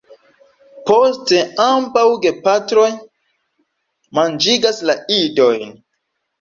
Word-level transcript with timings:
Poste 0.89 1.41
ambaŭ 1.65 2.07
gepatroj 2.25 2.87
manĝigas 4.21 4.85
la 4.91 4.99
idojn. 5.23 5.81